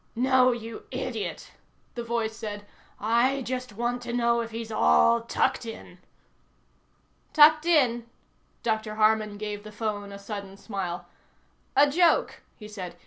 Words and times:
"No, 0.15 0.51
you 0.51 0.87
idiot," 0.89 1.51
the 1.93 2.03
voice 2.03 2.35
said. 2.35 2.65
"I 2.99 3.43
just 3.43 3.73
want 3.73 4.01
to 4.01 4.11
know 4.13 4.41
if 4.41 4.49
he's 4.49 4.71
all 4.71 5.21
tucked 5.21 5.63
in." 5.63 5.99
"Tucked 7.33 7.67
in?" 7.67 8.07
Dr. 8.63 8.95
Harman 8.95 9.37
gave 9.37 9.63
the 9.63 9.71
phone 9.71 10.11
a 10.11 10.17
sudden 10.17 10.57
smile. 10.57 11.05
"A 11.75 11.87
joke," 11.87 12.41
he 12.55 12.67
said. 12.67 12.95